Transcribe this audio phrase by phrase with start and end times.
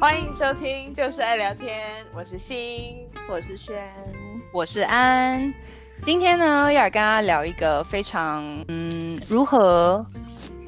[0.00, 1.78] 欢迎收听，就是爱聊天。
[2.14, 3.76] 我是欣，我是轩，
[4.50, 5.52] 我是安。
[6.02, 10.04] 今天呢，要来跟大家聊一个非常嗯，如何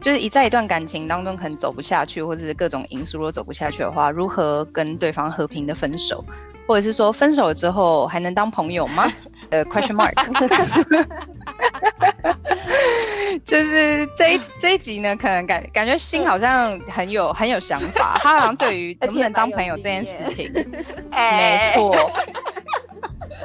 [0.02, 6.22] 就是一在一段感情当中可能走不下去，或者是各种因素如果走不下去的话，如何跟对方和平的分手，
[6.66, 9.10] 或者是说分手了之后还能当朋友吗？
[9.52, 10.14] 呃， question mark。
[13.44, 20.52] 就是这一 这一集呢，可能感感觉心好像很有很有想法，他好像对于能不能当朋友这件事情，
[21.10, 22.10] 没错，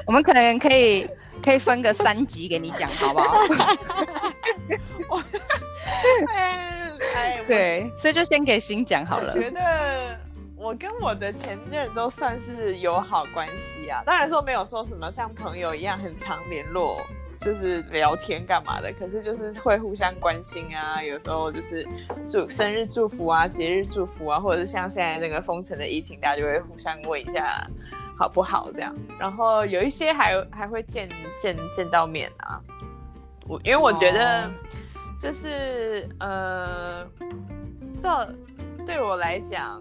[0.05, 1.09] 我们可能可以
[1.43, 3.37] 可以分个三集给你讲，好不好？
[7.47, 9.33] 对，所以就先给心讲好了。
[9.33, 10.19] 觉得
[10.57, 16.97] 我跟我的前任都算是友好关系啊，当然说没有说什么像朋友一样很常联络。
[17.39, 21.87] 就是聊天干嘛的，可是就是会互相关心啊，有时候就是
[22.25, 27.63] 祝生日祝福啊、节日祝福啊，或者是像现在那个封城的疫情，大家就会互相问一下
[28.17, 28.91] 好不好这样。
[29.19, 32.59] 然后有一些还还会见见见到面啊。
[33.47, 34.49] 我因为我觉得
[35.19, 36.29] 就是、oh.
[36.29, 37.07] 呃，
[38.01, 38.35] 这
[38.83, 39.79] 对我来讲。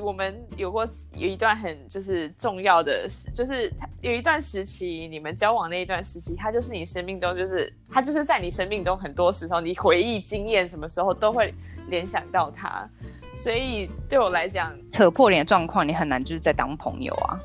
[0.00, 11.52] 我们有过有一段很就是重要的，就是有一段时期，你们交往那一段时期，他就是你生命中，就是他就是在你生命中很多时候，你回忆经验什么时候都会
[11.88, 12.88] 联想到他，
[13.34, 17.38] 所以对我来讲，扯破脸的状况，你很难就是在当朋友啊。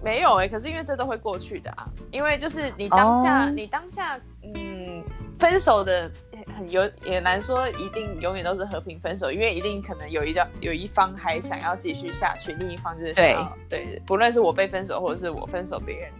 [0.00, 3.50] 没有哎、欸，可是因为这都会过去的啊，因为就是你当下，oh.
[3.50, 5.02] 你当下，嗯，
[5.38, 6.10] 分手的。
[6.58, 16.12] 很有也难说一定永远都是和平分手，因为一定可能有一段有一方还想要继续下去，另一方就是想要对，对，不论是我被分手或者是我分手别人，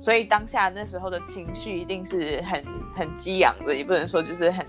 [0.00, 2.64] 所以当下那时候的情绪一定是很
[2.96, 4.66] 很激昂的，也不能说就是很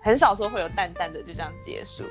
[0.00, 2.04] 很少说会有淡淡的就这样结束，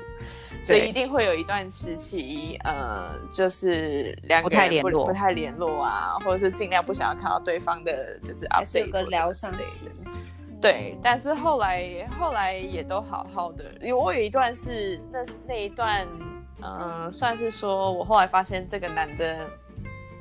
[0.64, 9.58] 所以一定会有一段时期，呃，就是两个人不太联络，不太联络啊，或者是尽量不想要看到对方的，就是 update 个疗伤的。
[10.64, 16.08] 对，但是后来后来也都好好的，因为我有一段是那那一段，
[16.62, 19.46] 嗯、算是说我后来发现这个男的，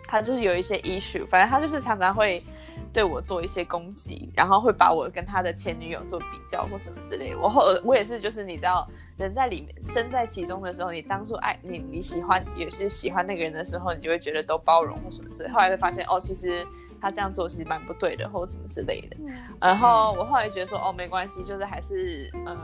[0.05, 2.43] 他就是有一些 issue，反正他就是常常会
[2.91, 7.33] 对我做一些攻击，然后会把我跟他的前女友做比较或什么之类。
[7.41, 15.49] 我后我也是，就是你知道，人在里面身在其中的时候，你当初爱你你喜欢也是喜欢那个人的时候，你就会觉得都包容或什么之类。
[15.49, 16.67] 后来就发现哦，其实。
[17.03, 19.17] 他这样做其实蛮不对的，或者什么之类的。
[19.19, 22.55] 嗯、然后我后来觉得说，哦，没关系，就是还是呃，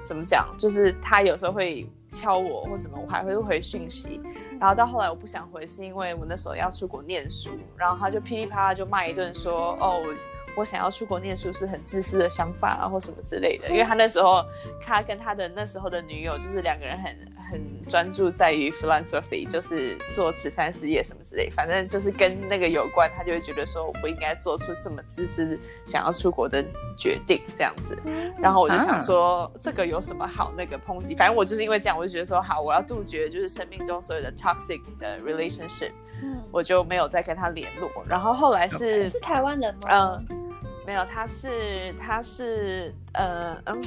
[0.00, 4.18] 怎么讲，就是他有时候会敲我或什么，我还会回讯息。
[4.58, 10.14] 然后到后来我不想回，是因为我那时候要出国念书，然后他就噼里啪啦就骂一顿，说，哦，我，
[10.56, 13.68] 我想要出国念书是很自私的想法啊，或什么之类的。
[13.68, 14.42] 因为他那时候，
[14.80, 17.14] 他跟他的那时候的女友，就是两个人很。
[17.52, 26.64] 很专注在于 philanthropy，就是做慈善事业什么之类，反正就是跟那个有关，他就会觉得说我不应该做出这么自私想要出国的
[26.96, 27.96] 决定这样子。
[28.40, 31.14] 然后我就想说，啊、这个有什么好那个抨击？
[31.14, 35.92] 反正我就是因为这样，我就觉得说好，我要杜绝就是生命中所有的 toxic 的 relationship，
[36.22, 37.90] 嗯，我就没有再跟他联络。
[38.08, 40.24] 然后后来是是台湾人吗？
[40.30, 40.41] 嗯。
[40.84, 43.80] 没有，他是他是呃嗯，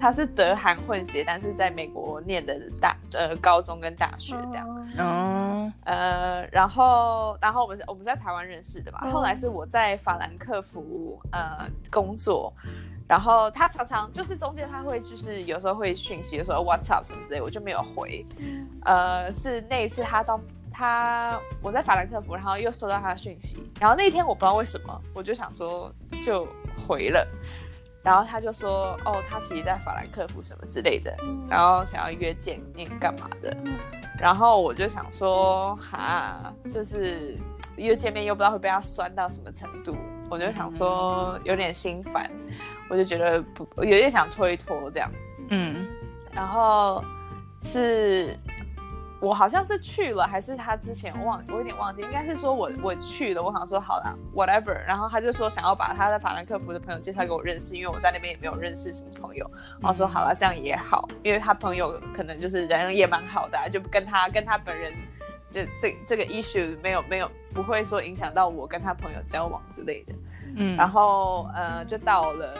[0.00, 4.66] 他是德韩混血，但是在美国念的大呃高中跟大学这样。
[4.96, 12.52] 嗯呃，然后然后我们我们在台湾认识的嘛，后来是我在法兰克福呃工作，
[13.06, 18.24] 然后他常常就是中间他会就是有时候会讯息，有时候 WhatsApp 什么之类，我就没有回。
[18.84, 20.40] 呃，是那一次他到。
[20.70, 25.92] 他我在法兰克福，然后又收到他的讯息，然后那一天我不知道为什么，我就想说
[26.28, 26.46] 就
[26.86, 27.26] 回了，
[28.02, 31.16] 然后他就说哦，他其实在法兰克福什么之类的，
[31.48, 33.56] 然后想要约见面干嘛的，
[34.20, 37.34] 然后我就想说哈，就是
[37.76, 39.96] 约见面又不知道会被他酸到什么程度，
[40.28, 42.30] 我就想说有点心烦，
[42.90, 45.10] 我就觉得不有点想拖一拖这样，
[45.48, 45.86] 嗯，
[46.32, 47.02] 然后
[47.62, 48.38] 是。
[49.20, 53.42] 我好像是去了，还是他之前我忘，我有点忘记，应该是说我我去了。
[53.42, 54.72] 我想说好了，whatever。
[54.86, 59.50] 然后他就说想要把他在法兰克福的朋友介绍给我认识，因为我在那边也没有认识什么朋友。
[59.80, 64.92] 然后说好了，这样也好，因为他朋友可能就是人也蛮好的，就跟他跟他本人
[65.50, 70.14] 这这这个 issue 没有没有不会说影响到我跟他朋友交往之类的。
[70.54, 72.54] 嗯，然后呃，就到了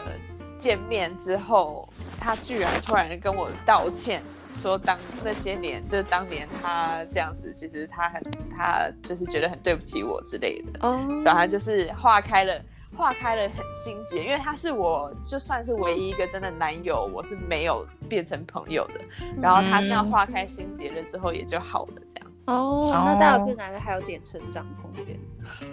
[0.59, 1.87] 见面之后，
[2.19, 4.21] 他居然突然跟我道歉。
[4.59, 8.21] 说当那些年，就是当年他这样子，其实他很，
[8.55, 10.85] 他就是觉得很对不起我之类的。
[10.85, 12.61] 哦，然后就是化开了，
[12.95, 18.95] 化开了很心结，因为他是我就算是唯一一个真的男友，我是没有变成朋友的。
[19.41, 22.31] 然后他这样化开心结了之后，也就好了这样。
[22.47, 25.17] 哦，那代表这男的还有点成长空间。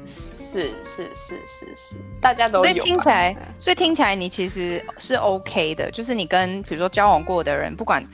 [0.06, 2.64] 是是是是是，大家都有。
[2.64, 8.06] 所以听起来，所以听起来你其实是 OK 的，就是你跟比如说交往过的人，不管。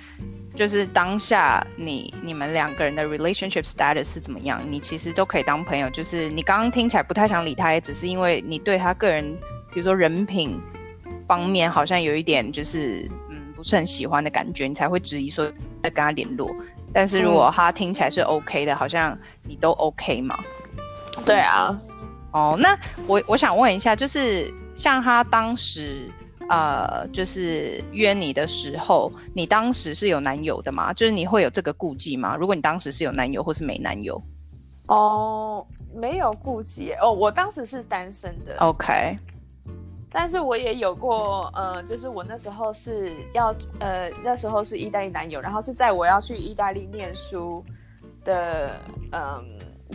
[0.55, 5.89] 就是当下你你们两个人的 relationship status 是怎么样，你其实都可以当朋友。
[5.91, 9.25] 就是你刚刚听起来不太想理他，也只是因为你对他个人，
[9.73, 10.61] 比如说人品
[11.27, 15.51] 方面好像有一点就是嗯不是很喜欢的感觉，你才会质疑说
[15.83, 16.51] 在跟他联络。
[16.93, 20.39] 但是如果他听起来是 OK 的，好像你都 OK 嘛？
[21.25, 21.75] 对啊。
[22.33, 26.11] 哦，那我我想问一下，就是像他当时。
[26.49, 30.93] 呃，就是约你的时候，你当时是有男友的吗？
[30.93, 32.37] 就是你会有这个顾忌吗？
[32.37, 34.21] 如果你当时是有男友或是没男友？
[34.89, 38.57] 哦，没有顾忌哦，我当时是单身的。
[38.59, 39.17] OK，
[40.11, 47.65] 但是我也有过，呃，就是我那时候是要，呃，那时候是意大利男友，然后是在我要去意大利念书
[48.25, 48.77] 的，
[49.13, 49.45] 嗯、呃，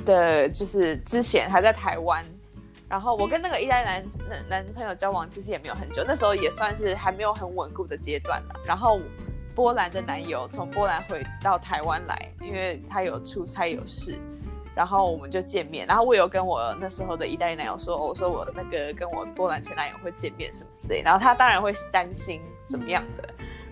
[0.05, 2.25] 的，就是之前还在台湾。
[2.89, 8.55] 然后我跟那个意大利男男男朋友交往其实也没有很久，那时候也算是还没有很稳固的阶段了。
[8.65, 8.99] 然后
[9.53, 14.17] 波兰的男友从波兰回到台湾来，因为他有出差有事，
[14.73, 15.85] 然后我们就见面。
[15.85, 21.01] 然后我有跟我那时候的意大利男友说，我说我那个跟我波兰前男友会见面什么之类。
[21.01, 23.27] 然后他当然会担心怎么样的，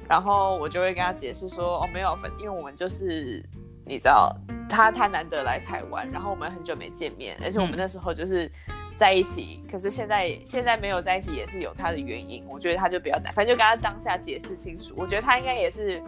[0.10, 3.42] 然后我就会跟他解释说，哦没有分，因为我们就是
[3.86, 4.36] 你知道
[4.70, 8.52] 他他难得来台湾，然后我们很久没见面，而且我们那时候就是。
[8.98, 12.46] 在一起，可是现在现在没有在一起也是有他的原因。
[12.48, 14.94] 我觉得他就比较难，反正就跟他当下解释清楚。
[14.96, 16.02] 我觉得他应该也是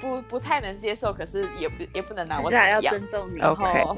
[0.00, 3.38] 不不太能接受，可是也不也不能拿我怎么要尊重你。
[3.38, 3.96] 然后，Okay.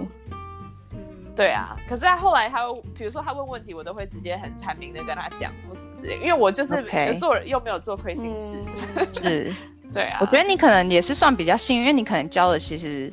[1.35, 1.75] 对啊。
[1.89, 6.85] 可是他后来他，比如说他问问题，我都会直接很坦明的跟他讲或什么之类，因为我就是
[7.19, 8.59] 做人又没有做亏心事。
[9.15, 9.55] 是，
[9.95, 10.19] 对啊。
[10.21, 13.11] 我觉得你可能也是算比较幸运，因为你可能交的其实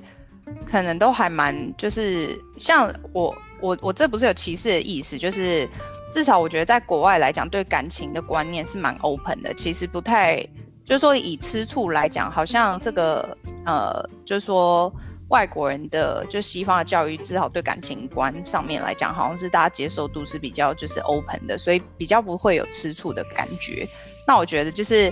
[0.69, 3.35] 可能都还蛮，就是像我。
[3.61, 5.65] 我我这不是有歧视的意思，就是
[6.11, 9.53] 至少我觉得在国外来讲，对感情的观念是蛮 open 的。
[9.53, 10.45] 其实不太，
[10.83, 14.93] 就是说以吃醋来讲，好像这个呃，就是说
[15.29, 23.87] 外国人的就西方的教育，至少对感情观上面来讲，好像是大家接受度是比较就是 open 的，所以比较不会有吃醋的感觉。
[24.27, 25.09] 那我觉得就是。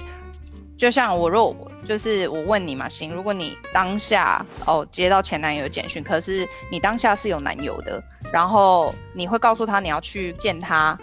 [0.82, 1.56] 就像我若
[1.86, 10.98] 就是我问你嘛，行，如果你当下哦接到前男友简讯，可是你当下是有男友的，然后你会告诉他你要去见他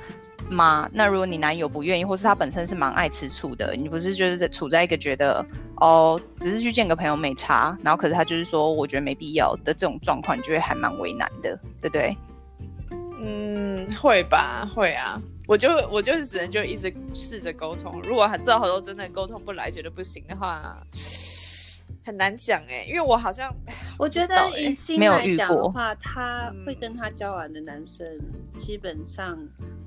[0.50, 0.90] 吗？
[0.92, 5.46] 那如果你男友不愿意，或是他本身是蛮爱吃醋的，你不是就是在处在一个觉得
[5.76, 12.16] 哦只是去见个朋友没差，然后可是他就是说我觉得没必要的这种状况，你就会还蛮为难的，对不对？
[13.22, 15.22] 嗯，会吧，会啊。
[15.49, 20.87] 我就我就是只能就一直试着沟通，如果之后都真的沟通不来，觉得不行的话，
[22.05, 23.50] 很难讲哎、欸，因为我好像
[23.99, 28.06] 我觉得以心来讲的话，他会跟他交往的男生，
[28.59, 29.39] 基本上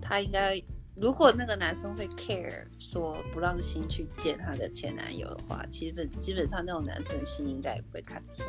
[0.02, 0.60] 他应该，
[0.96, 8.48] 如果那个男生会 care 说不让心去见他的前男友的话，基本基本上那种男生心应该也不会看得上。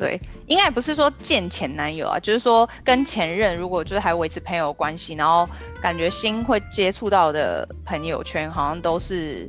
[0.00, 5.46] 对，应该也不是说见前男友啊，就是说跟前任如果就是还维持朋友关系，然后
[5.82, 9.46] 感觉新会接触到的朋友圈，好像都是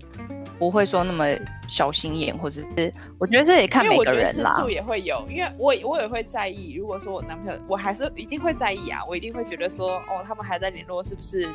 [0.60, 1.26] 不会说那么
[1.70, 4.20] 小心眼，或者是我觉得这也看每个人啦。
[4.20, 6.74] 因为我觉得次数也会有，因为我我也会在意。
[6.74, 11.48] 如果说我男朋友，我还是一定会在意啊，我一定会觉得说，哦，他们还在联络，是不是？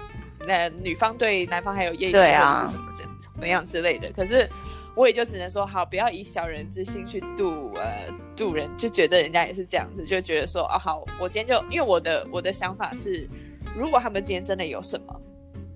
[0.47, 4.11] 那女方对男方还有意思，对啊，或者是什么怎么样之类的。
[4.17, 4.49] 可是。
[4.97, 13.29] 我也就只能说好，不要以小人之心去度呃度人，就觉得人家也是这样子，就觉得说哦好，我今天就因为我的我的想法是，
[13.77, 15.21] 如果他们今天真的有什么，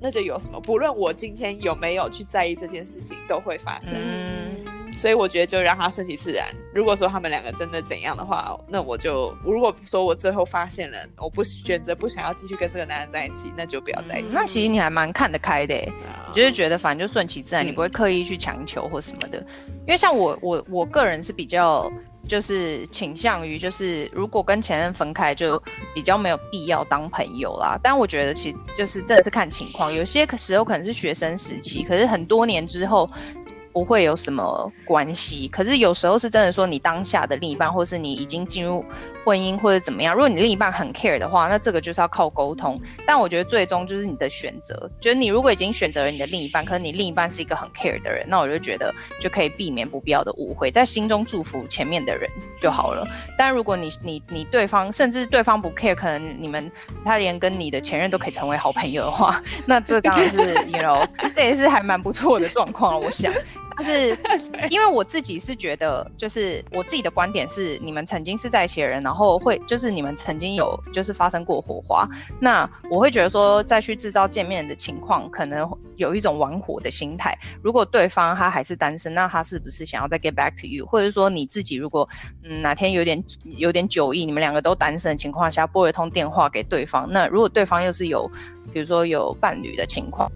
[0.00, 3.98] 那就有什么，不论我今天有没有去在意这件事情，都会发生。
[5.00, 6.54] 所以我觉得就让他顺其自然。
[6.75, 14.35] 如果说他们两个真的怎样的话，那我就如果说我最后发现了，我不选择不想要继续跟这个男人在一起，那就不要在一起。
[14.35, 15.75] 嗯、那其实你还蛮看得开的，
[16.35, 19.38] 就是觉得反正就顺其自然，嗯、你不会刻意去强求或什么的。
[19.80, 21.90] 因为像我我我个人是比较
[22.28, 25.61] 就是倾向于就是如果跟前任分开，就
[25.95, 27.80] 比较没有必要当朋友啦。
[27.83, 33.09] 但我觉得其实就是真的是看情况，有些时候可能是学生时期，可是很多年之后。
[33.72, 38.84] 不会有什么关系，可是有时候是真的说，你当下的另一半，或是你已经进入
[39.24, 40.14] 婚姻或者怎么样。
[40.14, 42.80] 如果你另一半很 care 的话，那这个就是要靠沟通。
[43.06, 53.06] 但我觉得最终就是你的选择，就是你如果已经选择了你的另一半，可是你另一半是一个很 care 的人，那我就觉得就可以避免不必要的误会，在心中祝福前面的人就好了。
[53.36, 56.70] 但如果你你你对方甚至对方不 care，可能你们
[57.04, 63.32] 他连跟你的前任都可以成为好朋友的话， 那这当然是 you know 这也是还蛮不错的状况，我想。
[63.82, 64.18] 是，
[64.70, 72.08] 因为我自己是觉得，就是我自己的观点是，你们曾经是在一起的人，然后会就是你们曾经有就是发生过火花，
[72.40, 77.37] 那我会觉得说再去制造见面的情况，可能有一种玩火的心态。
[77.62, 80.87] 如果对方他还是单身，那他是不是想要再 get back to you？
[80.87, 82.08] 或者说你自己如果
[82.42, 88.30] 嗯哪天有点有点酒意，你们两个都单身的情况下拨一通电话给对方，那如果对方又是有
[88.72, 90.30] 比如说有伴侣的情况。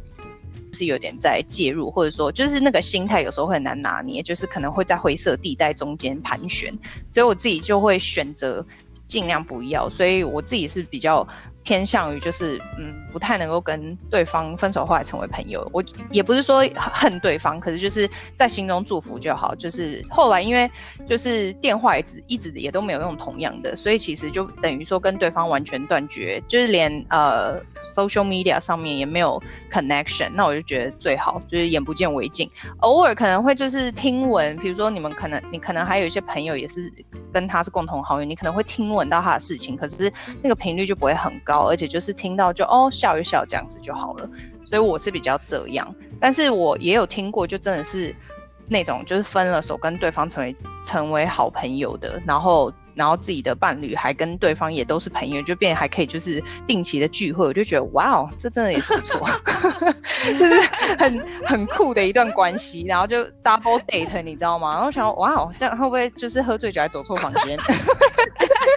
[0.75, 6.71] 是有点在介入，或者说就是那个心态有时候会很难拿捏，就是可能会在灰色地带中间盘旋，
[7.11, 8.67] 所以我自己就会选择
[9.07, 11.27] 尽量不要，所以我自己是比较。
[11.65, 15.69] 偏向于就是嗯，不太能够跟对方分手后来成为朋友。
[15.73, 19.55] 我也不是说恨对方，可是就是在心中祝福就好。
[19.55, 20.71] 就是后来因为
[21.09, 27.59] 就是电话一直一直也都没有用同样的，所以其实就等于说跟对方完全断绝，就是连呃
[27.97, 29.43] social media 上面也没有
[29.73, 30.31] connection。
[30.35, 32.51] 那我就觉得最好就是眼不见为净。
[32.81, 36.93] 偶尔可能会就是听闻，比如说你们可能你可能还有一些朋友也是
[37.33, 41.54] 跟他是共同好友，你可能会听闻到他的事情，可是那个频率就不会很高。
[41.63, 44.29] 而且就是听到就哦笑一笑这样子就好了，
[44.67, 48.15] 所以我是比较这样，但是我也有听过，就真的是
[48.69, 59.29] 那种就是分了手跟对方成为成为好朋友的，然后然后自己的伴侣还跟对方也都是朋友，就变还可以就是定期的聚会，我就觉得哇哦，这真的也是不错，
[60.25, 60.61] 就是
[60.99, 64.75] 很很酷的一段关系，然后就 double date 你知道吗？
[64.75, 67.59] 然后想哇哦，这样会不会就是喝醉酒还走错房间？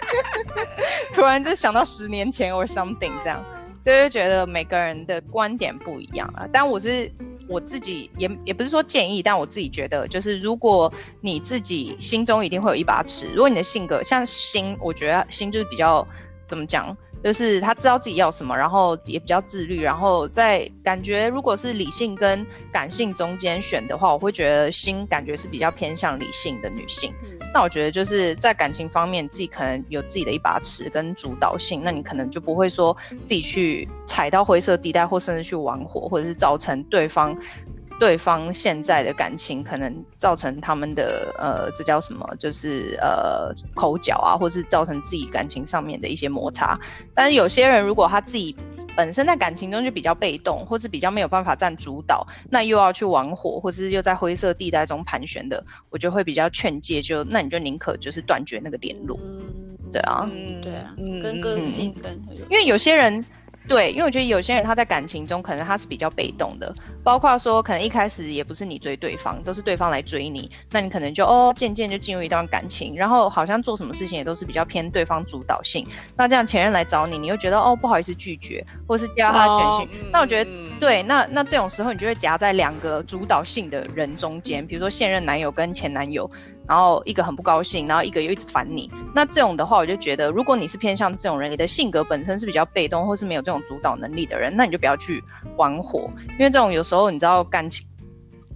[1.12, 3.44] 突然就想到十年前 or something 这样，
[3.82, 6.46] 所以就觉得每个人的观点不一样啊。
[6.52, 7.10] 但我是
[7.48, 16.06] 我自己也也不是说建议，但我自己觉得就是，如果你自己心中一定会有一把尺，如果你的性格像心，我觉得心就是比较
[16.46, 27.12] 怎么讲，就是他知道自己要什么，然后也比较自律，然后在感觉如果是理性跟感性中间选的话，我会觉得心感觉是比较偏向理性的女性。
[27.52, 32.94] 那我觉得就是在感情方面，自己可能有自己的一把尺跟主导性，那你可能就不会说
[33.24, 37.34] 自己去踩到灰色地带，或甚至去玩火，或者是造成对方
[37.98, 42.24] 对方现在的感情可能造成他们的呃，这叫什么？
[42.38, 46.78] 就是呃口角啊，或是造成自己感情上面的一些摩擦。
[47.12, 48.54] 但是有些人如果他自己
[48.96, 59.18] 本身在感情中就比较被动，或是比较没有办法占主导，那又要去玩火，或是又在灰色地带中盘旋的，我就会比较劝诫，就那你就宁可就是断绝那个联络。
[59.22, 62.12] 嗯，对啊，嗯，对啊，跟个性跟，
[62.48, 63.24] 因为有些人。
[63.68, 75.86] 对，因为我觉得有些人他在感情中可能他是比较被动的，包括说可能一开始也不是你追对方，都是对方来追你，那你可能就哦渐渐就进入一段感情，然后好像做什么事情也都是比较偏对方主导性。
[76.16, 86.30] 那这样前任来找你，你又觉得哦不好意思拒绝，或是叫他卷进，那我觉得对，那那这种时候你就会夹在两个主导性的人中间，比如说现任男友跟前男友。
[86.68, 88.90] 然后一个很不高兴，然后一个又一直烦你。
[89.14, 95.24] 那这种的话，我就觉得，如果你是偏向这种人，你的性格本身是比较被动，或是没有这种主导能力的人，那你就不要去
[95.56, 97.86] 玩火，因为这种有时候你知道感情，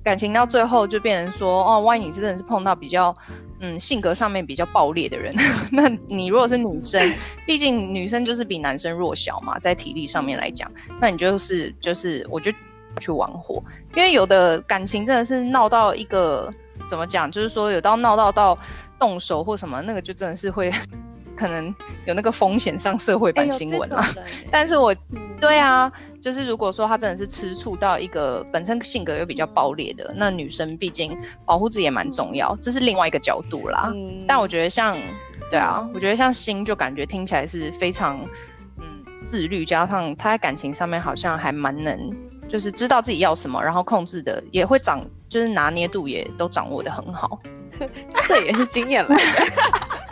[0.04, 3.16] 感情到最后就变成说，哦，万一你真的是碰到比较，
[3.61, 5.35] 嗯，性格上面比较爆裂的人，
[5.73, 7.11] 那你如果是女生，
[7.47, 12.52] 毕竟女生就是比男生弱小嘛，在体力上面来讲，那你就是就是，我就
[13.00, 13.62] 去玩火，
[13.97, 16.52] 因为有的感情真的是闹到一个。
[16.89, 17.31] 怎么讲？
[17.31, 18.59] 就是说有到闹到到
[18.99, 20.73] 动手或什么，那个就真的是会
[21.37, 21.75] 可能
[22.07, 24.03] 有那个风险上社会版新闻啊。
[24.17, 24.95] 欸、 但是我，
[25.41, 33.91] 对啊，就是如果说他真的是吃醋到一个本身性格又比较暴烈的，那女生毕竟保护自己也蛮重要，这是另外一个角度啦。
[33.95, 34.97] 嗯、但我觉得像，
[35.51, 38.21] 对啊，我觉得像心就感觉听起来是非常
[38.79, 38.85] 嗯
[39.25, 41.99] 自律，加上他在感情上面好像还蛮能，
[42.49, 45.05] 就是知道自己要什么，然后控制的也会长。
[45.33, 47.41] 就是拿捏度也都掌握的很好，
[48.29, 49.53] 这也是经验来的。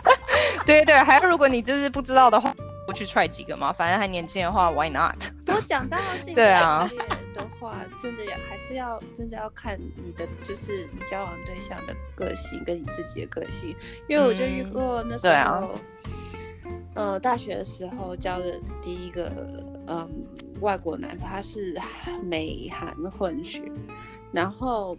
[0.65, 2.51] 对对，还有如果你就是不知道的话，
[2.87, 5.15] 不去 try 几个嘛，反正还年轻的话，why not？
[5.45, 5.95] 我讲到
[6.33, 6.89] 对啊
[7.35, 13.75] 的话，真的要还是要真的要看你的就是你交往对象的个性跟你自己的个性，
[14.07, 15.75] 因为我就遇过那时候，
[16.65, 19.31] 嗯啊、呃，大学的时候交的第一个
[19.87, 20.09] 嗯
[20.61, 21.79] 外国男朋友，他是
[22.23, 23.61] 美韩混血。
[24.33, 24.97] 然后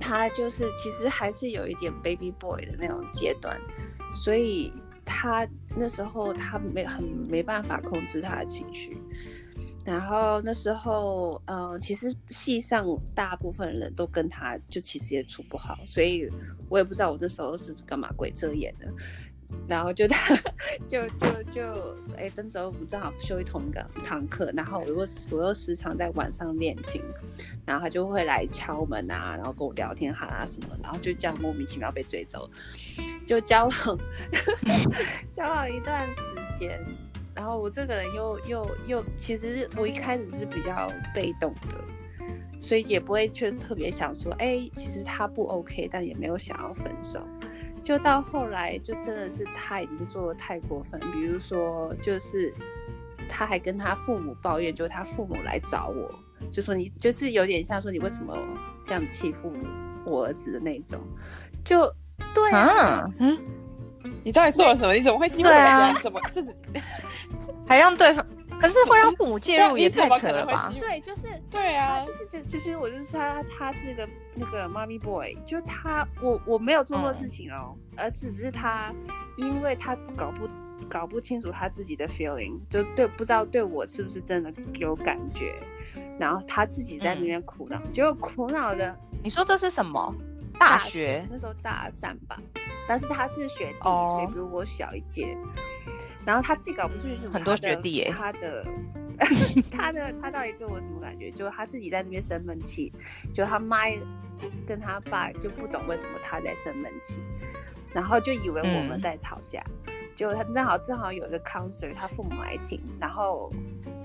[0.00, 3.60] 他就是其实还是有一点 baby boy 的那种阶段，
[4.12, 4.72] 所以
[5.04, 8.96] 他那时候他没很没办法控制他的情绪。
[9.84, 12.84] 然后那时候，呃，其实戏上
[13.14, 16.28] 大部分人都跟他就其实也处不好，所以
[16.68, 18.92] 我也不知道我那时候是干嘛鬼遮眼的。
[19.68, 20.34] 然后就他，
[20.86, 27.02] 就就就，哎，那时候我们正好修一同一个堂课，然后我又我又时常在晚上练琴，
[27.64, 32.48] 然后他就会来敲门啊，然后跟我聊天哈什么，然后就这样莫名其妙被追走，
[33.26, 33.98] 就交往
[35.34, 36.20] 交往一段时
[36.58, 36.80] 间。
[37.34, 41.76] 然后我这个人又又又，其实我一开始是比较被动的，
[42.62, 47.20] 所以也不会去特别想说，哎，其实他不 OK，但也没有想要分手。
[47.86, 52.52] 就到后来，就真的是他已经做的太过分，比如说，就是
[53.28, 56.12] 他还跟他父母抱怨，就他父母来找我，
[56.50, 58.36] 就说你就是有点像说你为什么
[58.84, 59.52] 这样欺负
[60.04, 61.00] 我儿子的那种，
[61.64, 61.88] 就
[62.34, 63.38] 对啊，嗯。
[64.24, 64.92] 你到底做了什么？
[64.92, 65.94] 你怎么会欺负人家？
[66.02, 66.52] 怎么这是
[67.68, 68.26] 还让对方？
[68.60, 70.72] 可是会让父母介入也太扯了吧？
[70.78, 78.92] 对，就是对啊，就是就其实我就是他，他是个那个妈咪 boy，就他我我没有做错事情哦，嗯、而只是他，
[79.36, 80.48] 因为他搞不
[80.88, 85.54] 搞不清楚他自己的 feeling，就对不知道对我是不是真的有感觉，
[86.18, 90.14] 然后他自己在那边苦恼，结果苦恼的，你说这是什么？
[90.58, 92.40] 大学，大学那时候大三吧，
[92.88, 95.36] 但是他是学弟，所以比我小一届。
[96.26, 98.12] 然后他自己搞不出去什么，很多学弟耶。
[98.14, 98.66] 他的
[99.70, 101.30] 他的他到底对我什么感觉？
[101.30, 102.92] 就他自己在那边生闷气，
[103.32, 103.84] 就他妈
[104.66, 107.20] 跟他爸就不懂为什么他在生闷气，
[107.94, 109.62] 然后就以为我们在吵架。
[110.14, 113.50] 结果、嗯、他正好正好有一个 concert，他父母来听，然后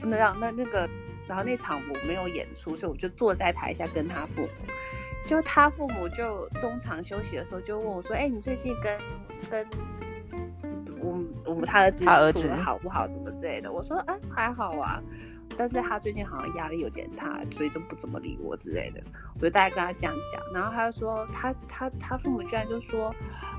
[0.02, 0.88] 那让那那个，
[1.28, 4.50] 然后那场我没有演出，所以我就坐在台下跟他父母。
[5.26, 9.00] 就他父母就中场休息的时候就问我说：“哎、欸，你最近跟
[9.50, 9.68] 跟
[11.02, 15.02] 我们我们他儿子他儿子好不好什么之类的？”我说：“哎、欸，还好啊，
[15.58, 19.02] 但是他最近好像压力有点大，所以就不怎么理我之类的。”
[19.36, 23.14] 我就大概跟他这样讲，然后他就说：“他他他父母居然就说，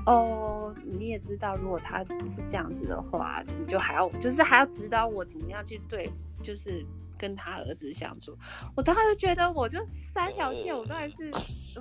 [0.05, 6.09] 哦，你也知道，如果他是这样子的话，你就还要就是还要指导我怎么样去对，
[6.41, 6.85] 就是。”
[7.23, 8.37] 跟他儿子相处，
[8.75, 9.79] 我当时就觉得我就
[10.13, 11.31] 三条线，我当然是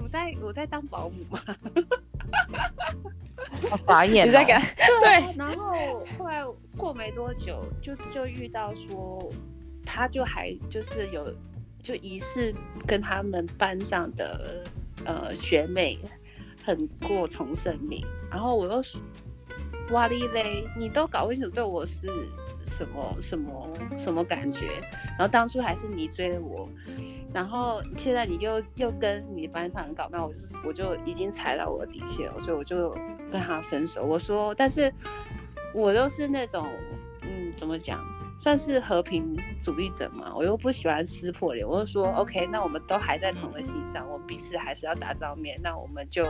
[0.00, 1.40] 我在我在当保姆嘛，
[3.68, 4.62] 好傻眼，你在干？
[5.00, 5.36] 对。
[5.36, 6.44] 然后后来
[6.76, 9.32] 过没多久，就就遇到说，
[9.84, 11.34] 他就还就是有
[11.82, 12.54] 就疑似
[12.86, 14.62] 跟他们班上的
[15.04, 15.98] 呃学妹
[16.64, 19.00] 很过从甚密，然后我又说
[19.90, 22.06] 哇哩嘞，你都搞不清楚对我是。
[22.72, 24.80] 什么什么什么感觉？
[25.18, 26.68] 然后当初还是你追的我，
[27.32, 32.90] 然后现在你又又跟你班上人搞，那我就我就已经踩到我的底线了，所以我就
[33.30, 34.04] 跟他分手。
[34.04, 34.92] 我说，但是
[35.74, 36.66] 我又是那种
[37.20, 38.02] 嗯，怎么讲，
[38.40, 41.66] 算是和平主义者嘛，我又不喜欢撕破脸。
[41.68, 46.26] 我就说，OK，那我们都还在同个戏上，我们彼此还是要打照面，那我们就。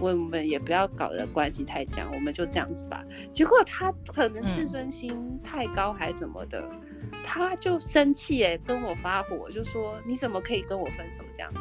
[0.00, 3.04] 我们也不要搞得关系太僵，我们就这样子吧。
[3.32, 11.60] 结果他可能自尊心太高还是什么的，嗯、他就生气哎，跟我发火，就说你怎么可以跟我分手这样子？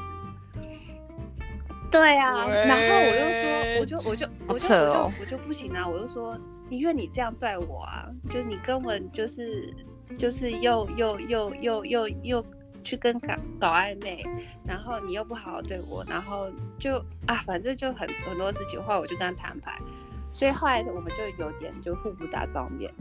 [1.91, 6.39] 对啊，然后我又说，我就我就我就我就我就不行啊，我就说，
[6.69, 9.73] 因为你这样对我啊，就你根本就是
[10.17, 12.45] 就是又又又又又又。
[12.83, 14.23] 去跟搞搞暧昧，
[14.65, 18.81] 然后你又不好好对我，然后就啊，反正就很很多事情。
[18.83, 19.79] 后来我就跟他摊牌，
[20.27, 22.91] 所以后来我们就有点就互不打照面。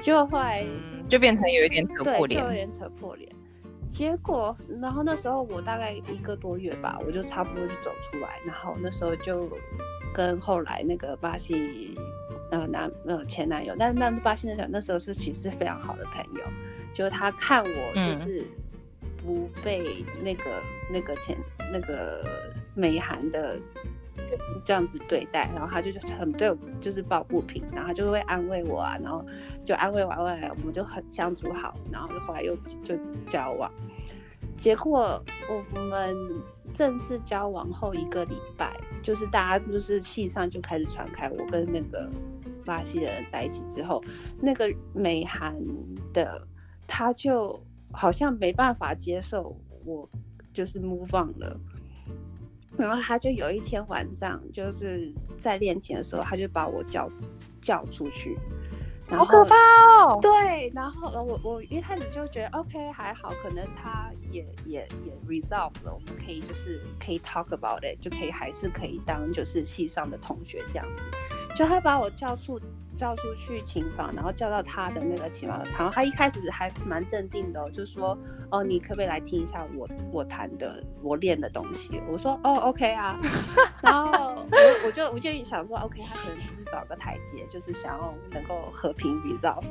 [0.00, 3.30] 结果后来、嗯、就变成有一点扯破脸，对，就有点扯破脸。
[3.90, 9.48] 结果，然后那时候我大概一个多月吧，我就差不多就走出来，然后那时候就
[10.12, 11.96] 跟后来那个巴西
[12.50, 16.44] 呃男呃前男友，但是那巴西那那时候是其实是非常好的朋友，
[16.92, 18.40] 就是他看我就是。
[18.40, 18.46] 嗯
[19.24, 20.44] 不被那个
[20.92, 21.36] 那个前
[21.72, 22.22] 那个
[22.74, 23.58] 美韩的
[24.64, 29.24] 这样子对待，然后他就是很对我就是抱不平，然后他就会安慰我啊，然后
[29.64, 32.96] 就安慰完完，我们就很相处好，然后就后来又就
[33.28, 33.70] 交往。
[34.56, 36.14] 结果我们
[36.72, 42.08] 正式交往后一个礼拜，就是大家就是戏上就开始传开我跟那个
[42.64, 44.02] 巴西的人在一起之后，
[44.40, 45.56] 那个美韩
[46.12, 46.46] 的
[46.86, 47.58] 他就。
[47.94, 50.08] 好像没办法接受我
[50.52, 51.58] 就是 move on 了，
[52.76, 57.08] 然后他就有一天晚上就是在练琴的时候，他就把我叫
[57.60, 58.38] 叫出去，
[59.10, 59.54] 好可怕
[60.06, 60.18] 哦！
[60.20, 71.04] 对，然后我我一开始就觉得 OK 还好，可能他也也也 resolve 了，我们可以就是可以 talk about it，就可以还是可以当就是系上的同学这样子，
[71.56, 72.58] 就他把我叫出
[72.96, 78.16] 叫出去琴房，然后叫到他的那个琴房，然后他一开始还蛮镇定的、哦，就说
[78.50, 83.18] ：“哦，你可不可以来听一下我我弹的我练的东西？”我说：“哦，OK 啊。
[83.82, 89.64] ”然后我我就我就想说：“OK，他可能只是找个台阶，就是想要能够和平 resolve。”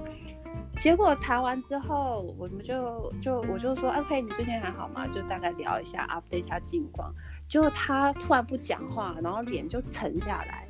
[0.77, 7.13] 结果弹完之后，我们就就我就说：“OK，你最近还好吗？”就大概聊一下，update 一下近况。
[7.47, 10.67] 结果他突然不讲话，然后脸就沉下来。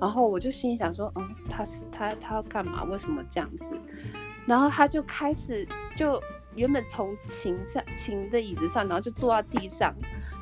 [0.00, 2.84] 然后我就心里想说，嗯，他是他他要干嘛？
[2.84, 3.74] 为什么这样子？
[4.46, 6.22] 然后他就开始就
[6.54, 9.92] 原本从琴上琴的椅子上，然后就坐到地上，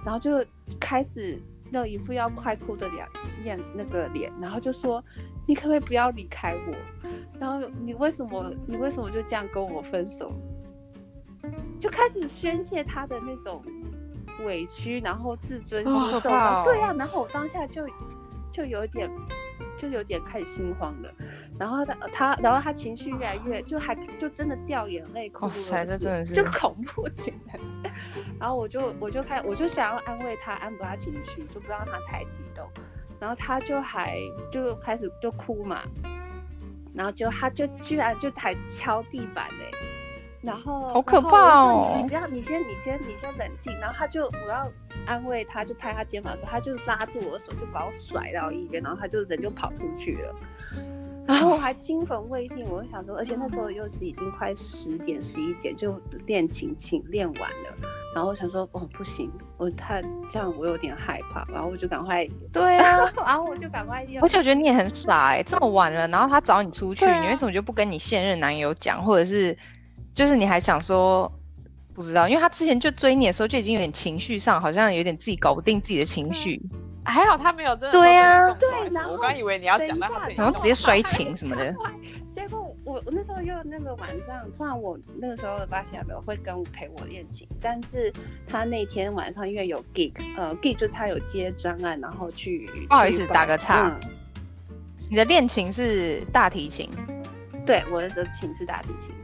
[0.04, 0.44] 然后就
[0.78, 1.40] 开始
[1.70, 3.08] 那一副要快哭的脸，
[3.42, 5.02] 脸那个脸，然后就说
[5.46, 7.08] ：“你可不可以不要离开我？
[7.40, 10.32] 然后你为什么你为什么就这样跟我分手？”
[11.78, 13.62] 就开始宣泄他的那种
[14.44, 16.64] 委屈，然后自尊心受伤。
[16.64, 17.86] 对呀、啊，然后我当下就
[18.52, 19.10] 就有点。
[19.78, 21.10] 就有点开始心慌了，
[21.58, 27.58] 然后他他，然后他情绪越来越，就还就真的掉眼泪，哇塞，这真的是就恐怖起来。
[28.38, 32.68] 然后我就我就开我就想要安慰他，安抚他情绪，就不让他太激动。
[33.20, 34.18] 然后他就还
[34.50, 35.82] 就开始就哭嘛，
[36.94, 39.70] 然后就他就居然就还敲地板嘞，
[40.42, 41.98] 然后好可怕哦！
[42.02, 43.72] 你不要，你先你先你先冷静。
[43.80, 44.70] 然后他就我要。
[45.06, 50.34] 安慰他，就拍他肩膀的时候，他就拉住我的手，就把我甩到一边，然后他就人就跑出去了。
[51.26, 57.88] 然后我还惊魂未定，我就想说，而且那时候又是已经快十点十一点，就练琴琴练完了。
[58.14, 64.04] 然后我想说，哦，不行，我他这样我有点害怕，然后我就赶快 对啊，然后我就赶快。
[64.20, 69.56] 而且我觉得你也很傻哎、欸，这么晚了，然后他找你出去，啊、你为什么就不跟你现任男友讲，或者是
[70.12, 71.32] 就是你还想说？
[71.94, 76.60] 不知道，因为他之前就追你的时候就已经有点情绪上，好像有点自己搞不定自己的情绪。
[77.06, 78.68] 还好他没有真的对呀、啊，对，
[79.10, 81.74] 我刚以为你要讲到他，然后直接摔琴什么的。
[82.34, 88.12] 结果我我那时候又那个晚上，突然我那个时候的巴西亚没有会跟我陪我练琴，但是
[88.48, 92.68] 他那天晚上因为有 gig，呃，gig 就是他有接专案，然后去。
[92.88, 93.86] 不好意思，打个岔。
[93.88, 94.10] 嗯、
[95.10, 96.88] 你的练琴是大提琴？
[97.66, 99.14] 对，我的琴是大提琴。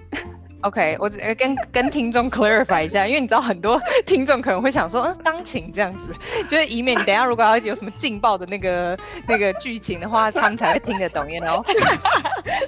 [0.63, 6.15] OK，我跟跟听众 clarify 一下，因为你知道很多听众可能会想说，嗯，钢琴这样子，
[6.49, 11.65] 就是以免你等一下如果要有什么劲爆的那个那个剧情的话，他们才会听得懂，然后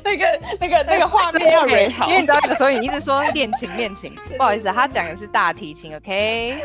[0.02, 6.64] 那个那个那个画面要美好，因为你知道有时候你一直说练琴练琴，不好意思，他讲的是大提琴，OK？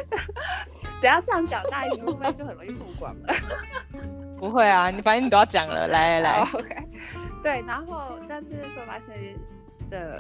[1.02, 3.36] 等下这样讲，大提琴会不会就很容易曝光了？
[4.40, 6.76] 不会啊，你反正你都要讲了，来来来，OK？
[7.44, 9.36] 对，然后但是说发现
[9.90, 10.18] 的。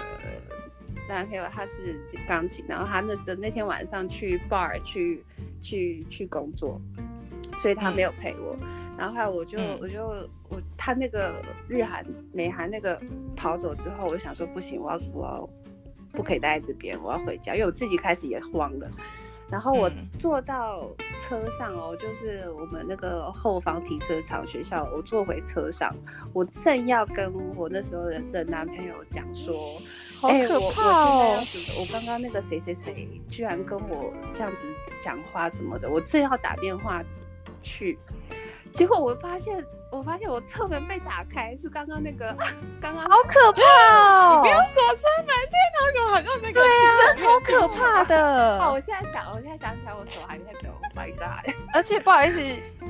[1.08, 5.24] 男朋友他是钢琴，然后他那的那天晚上去 bar 去
[5.62, 6.80] 去去工作，
[7.60, 8.58] 所以他没有陪我。
[8.62, 8.67] 嗯、
[8.98, 10.06] 然后后来我就我就
[10.50, 13.00] 我他那个日韩美韩那个
[13.36, 15.50] 跑走之后，我就想说不行，我要我要
[16.12, 18.89] 不可以待在这边，我要回家，因为我自己开始也慌了。
[19.50, 19.89] 然后我
[20.20, 20.89] 坐到
[21.22, 25.96] 车上哦，就是我们那个后方停车场学校，我坐回车上，
[26.34, 29.56] 我正要跟我那时候的的男朋友讲说。
[30.19, 31.43] 好可怕哦！
[31.80, 34.58] 我刚刚那个谁谁谁居然跟我这样子
[35.01, 37.03] 讲话什么的，我正要打电话
[37.62, 37.97] 去，
[38.73, 39.63] 结果我发现。
[39.89, 42.36] 我发现我侧门被打开，是刚刚那个，
[42.82, 44.36] 刚刚好可怕哦！
[44.36, 45.56] 你不要锁车门，天
[45.95, 46.67] 哪，我好像那个，对
[47.08, 48.60] 啊，超可怕的。
[48.60, 50.67] 哦，我现在想，我现在想起来，我手还在抖。
[50.97, 51.53] Oh my god！
[51.73, 52.39] 而且不好意思，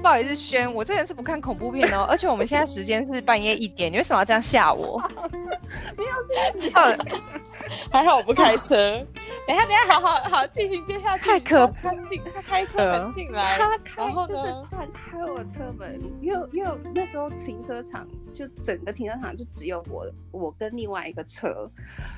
[0.01, 2.05] 不好意思，轩，我这人是不看恐怖片哦。
[2.09, 4.97] 而且我们现在时间是半夜一点，你为什么要这样吓我？
[5.97, 6.11] 没有，
[6.63, 6.71] 是
[7.91, 9.05] 还好我不开车。
[9.45, 11.25] 等一下，等一下，好好好，进行接下去。
[11.25, 11.89] 太可怕！
[11.89, 16.79] 他进，他开车门进来，他开就是突然开我车门，又又。
[16.95, 18.07] 那时候停车场
[18.38, 21.67] 就整个停车场就只有我，我跟另外一个车，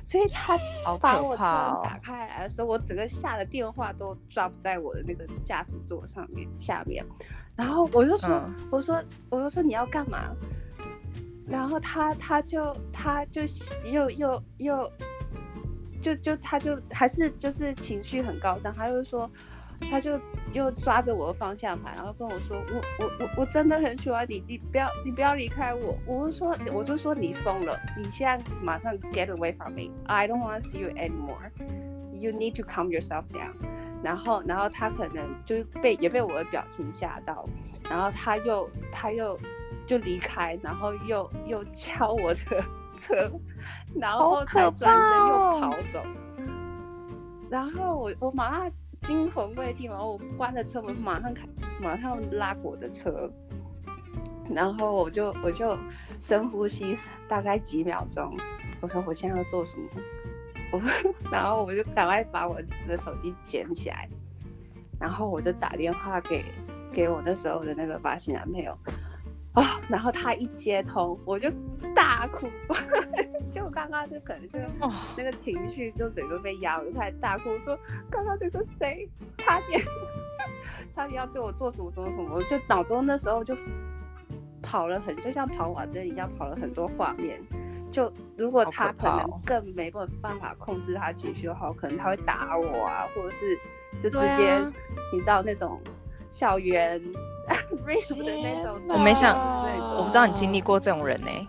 [0.03, 0.57] 所以他
[0.99, 1.43] 把我车
[1.81, 7.05] 打开来的时候，我整个下的电话都抓不在我的那个驾驶座上面下面，
[7.55, 10.35] 然后我就说，嗯、我说，我就说你要干嘛？
[11.47, 13.43] 然后他他就他就
[13.89, 14.91] 又又又
[16.01, 19.31] 就就他就还是就是情绪很高涨，他就说。
[19.81, 20.19] 他就
[20.53, 29.91] 又抓着我的方向盘，然后跟我说：“我我我我真的很喜欢你，你不要你不要离开我。”我就说：“我就说你疯了，你现在马上 get away from me.
[30.05, 31.51] I don't want to see you anymore.
[32.11, 33.53] You need to calm yourself down.”
[34.03, 37.47] 然后然后他可能就被也被我的表情吓到，
[37.89, 39.39] 然后他又他又
[39.87, 42.39] 就离开，然后又又敲我的
[42.97, 43.31] 车，
[43.95, 46.03] 然后再转身又跑走。
[47.49, 48.71] 然后我我马上。
[49.01, 51.47] 惊魂未定，然后我关了车门，马上开，
[51.81, 53.29] 马上拉我的车，
[54.53, 55.77] 然后我就我就
[56.19, 58.35] 深呼吸大概几秒钟。
[58.81, 59.87] 我说我现在要做什么？
[60.71, 60.81] 我
[61.31, 64.07] 然后我就赶快把我的手机捡起来，
[64.99, 66.45] 然后我就打电话给
[66.93, 68.77] 给我那时候的那个发型男朋友。
[69.53, 69.81] 啊、哦！
[69.89, 71.51] 然后他一接通，我就
[71.95, 72.47] 大哭，
[73.51, 74.59] 就刚刚就可能就
[75.17, 77.77] 那个情绪就整个被压，我就开始大哭，说
[78.09, 79.81] 刚刚那个谁差点
[80.95, 83.55] 差点要对我做什么什么什么，就脑中那时候就
[84.61, 87.41] 跑了很，就像跑马灯一样跑了很多画面。
[87.91, 93.57] 就如果他可能更没办法控制他情绪的话，可能他会打我啊，或者是
[94.03, 94.71] 就直接、啊、
[95.11, 95.81] 你知道那种
[96.31, 97.01] 校园。
[98.89, 99.35] 我没想，
[99.97, 101.47] 我不知道你经历过这种人呢、欸。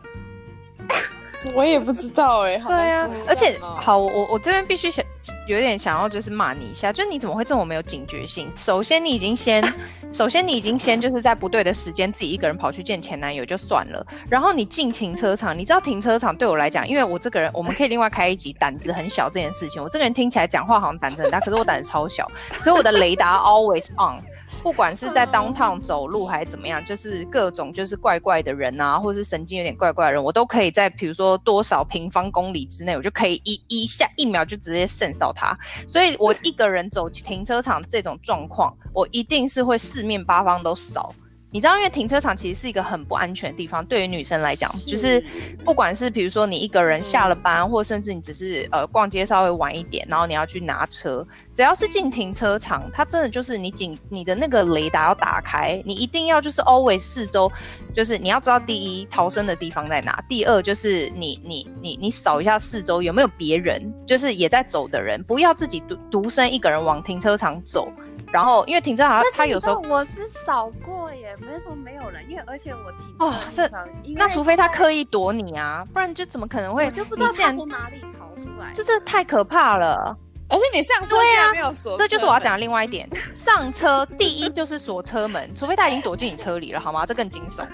[1.55, 2.63] 我也不知道哎、欸。
[2.67, 5.05] 对啊，而且好，我我这边必须想
[5.47, 8.51] 有点想要就是骂你一下，就是你怎么会这么没有警觉性？
[8.57, 9.63] 首先你已经先，
[10.13, 22.27] 首先你已经先就是在不对的时间自己一个人跑去见前男友就算了，然后你进停车场，你知道停车场对我来讲，因为我这个人我们可以另外开一集胆子很小这件事情，我这个人听起来讲话好像胆子很大，可是我胆子超小，
[22.63, 24.23] 所以我的雷达 always on。
[24.63, 35.59] 不管是在 downtown 走路还是怎么样，就是各种就是怪怪的人啊，或者是神经有点怪怪的人，我都可以在比如说多少平方公里之内，我就可以一一下一秒就直接 sense 到他。
[35.87, 41.15] 所以我一个人走停车场这种状况，我一定是会四面八方都扫。
[41.53, 45.23] 你知道，因为停车场其实是一个很不安全的地方，对于女生来讲，就是
[45.65, 57.51] 不管是比如说你一个人下了班，或甚至你只是呃逛街稍微晚一点，然后你要去拿车，只要是进停车场，它真的就是你警你的那个雷达要打开，你一定要就是 always 四周，
[57.93, 67.93] 就是你要知道第一逃生的地方在哪，第二就是你你你你扫一下四周有没有别人，就是也在走的人，不要自己独独身一个人往停车场走。
[68.33, 73.69] 然后，因为停车场，他有时候我是扫过耶，没什么没有人，因为而且我停哦，这
[74.15, 76.85] 那除非他刻意躲你啊，不然就怎么可能会？
[76.87, 80.17] 我就不知道他从哪里跑出来，就是太可怕了。
[80.49, 83.09] 而且你上车对啊，没有锁，这就是我要讲的另外一点。
[83.35, 87.07] 上车第一就是锁车门，除非他已经躲进你车里了，好吗？
[87.07, 87.65] 这更惊悚。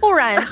[0.00, 0.36] 不然，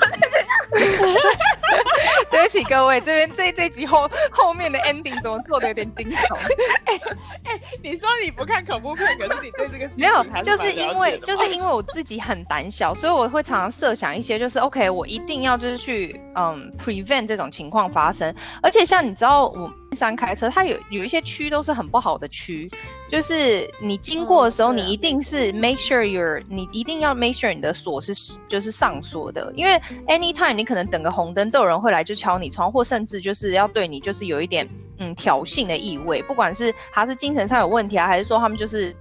[2.31, 6.35] 对不起各位，这边这这集后后面的 ending 怎么做的有点惊悚？
[6.85, 6.99] 哎
[7.45, 18.33] 哎，你说你不看恐怖片，可是你对这个没有，就是因为就是因为我自己很胆小，所以我会常常设想一些，就是 OK，我一定要就是去嗯 prevent 这种情况发生。
[18.61, 19.71] 而且像你知道我。
[19.95, 22.69] 山开车，它有有一些区都是很不好的区，
[23.09, 28.13] 就是你经过的时候，你一定是 make sure you're，你一定要 make sure 你的锁是
[28.49, 34.67] 就是上锁的，因为 anytime 你可能等个红灯都有人会来就敲你窗，或甚至就是要对你就是有一点
[34.99, 38.95] 嗯挑衅的意味，不管是他是精神上有问题啊，还是说他们就是。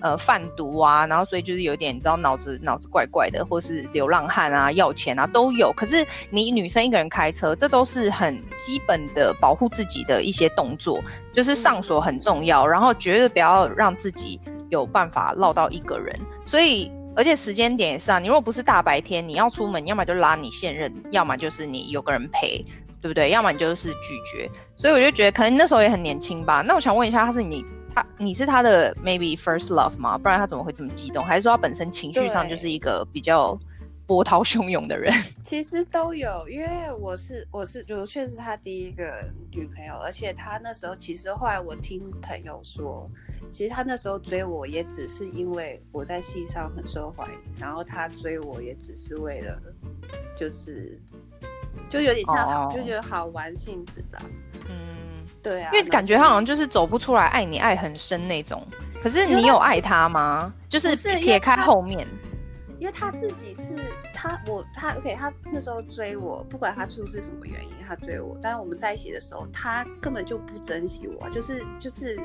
[0.00, 5.72] 呃，贩毒啊，然后所以就是有点你知道脑子脑子怪怪的，或是流浪汉啊，要钱啊都有。
[5.72, 16.14] 可是你女生一个人开车，这都是很基本的保护自己的一些动作，就是上锁很重要，然后绝对不要让自己有办法落到一个人。
[16.44, 22.62] 所以而且时间点也是啊，你如果不是大白天，你要出门，要么就拉你现任，要么就是你有个人陪，
[23.00, 23.30] 对不对？
[23.30, 24.50] 要么你就是拒绝。
[24.74, 26.60] 所以我就觉得可能那时候也很年轻吧。
[26.60, 27.64] 那我想问一下，他是你？
[27.96, 30.18] 他，你是他的 maybe first love 吗？
[30.18, 31.24] 不然他怎么会这么激动？
[31.24, 33.58] 还是说他本身情绪上就是一个比较
[34.06, 35.10] 波涛汹涌的人？
[35.42, 36.68] 其实都有，因为
[37.00, 43.10] 我是我是我确实是他第一个女朋友，而且他那时候其实后来我听朋友说，
[43.48, 49.58] 其实他那时候追我也只是因为我在戏上很受欢迎，然后他追我也只是为了
[50.36, 51.00] 就是
[51.88, 52.74] 就有点像，oh.
[52.74, 54.20] 就觉得好玩性质的，
[54.68, 54.85] 嗯。
[55.46, 58.66] 对啊，因为感觉他好像就是走不出来，爱你爱很深那种。
[59.00, 60.52] 可是你有爱他吗？
[60.68, 62.04] 就是撇开后面，
[62.80, 63.76] 因为他自己是
[64.12, 68.36] 他我他 OK，他那时候追我，不管他出是什么原因，他追我。
[68.42, 72.18] 但是我们在一起的时候，他根本就不珍惜我，就是就是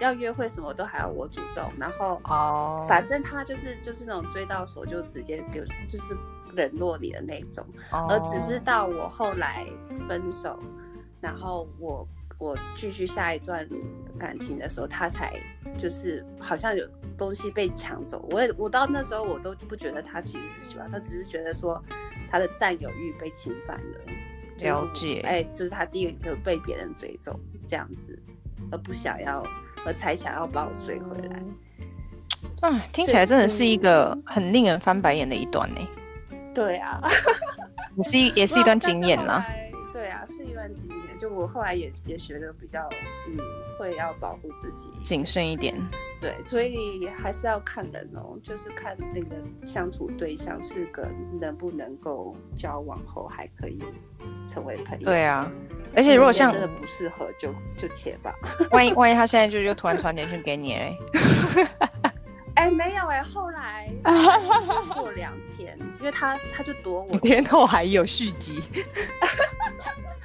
[0.00, 1.70] 要约会什么都还要我主动。
[1.78, 6.16] 然后哦，反正他就是就是那种追到手就直接就就是
[6.54, 7.62] 冷落你的那种。
[7.90, 9.66] 哦，而只是到我后来
[10.08, 10.58] 分手，
[11.20, 12.08] 然后我。
[12.38, 13.66] 我继续下一段
[14.18, 15.32] 感情的时候，他才
[15.78, 18.26] 就是好像有东西被抢走。
[18.30, 21.82] 我也我到那时候我都不觉得他其实是喜欢，他只是觉得说
[22.30, 24.00] 他的占有欲被侵犯了。
[24.58, 28.18] 了解，哎，就是他第一个就被别人追走这样子，
[28.70, 29.42] 而不想要，
[29.84, 31.42] 而才想要把我追回来。
[32.60, 35.80] 啊，听起来真的是一个很令人翻白眼的一段呢。
[36.54, 37.00] 对啊，
[37.96, 39.46] 也是一也是一段经验啦。
[41.16, 42.88] 就我后来也也学的比较，
[43.28, 43.36] 嗯，
[43.78, 45.74] 会要保护自己，谨慎一点。
[46.20, 51.06] 对，所以还是要看人哦，就是看那个相处对象是个
[51.40, 53.78] 能不能够交往后还可以
[54.46, 55.04] 成为朋友。
[55.04, 55.50] 对啊，
[55.94, 58.34] 而且如果像真的不适合就，就就切吧。
[58.70, 60.96] 万一万一他现在就就突然传简讯给你哎。
[62.54, 63.92] 哎，没有哎，后来
[64.94, 68.62] 过两天，因为他他就躲我，天后还有续集。